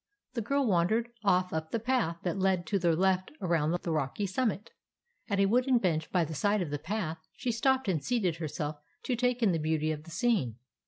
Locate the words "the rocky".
3.83-4.25